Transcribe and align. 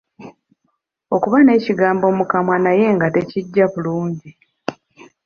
Okuba 1.15 1.37
n'ekigambo 1.41 2.05
mu 2.17 2.25
kamwa 2.31 2.55
naye 2.65 2.85
nga 2.95 3.07
tekijja 3.13 3.65
bulungi. 3.73 4.29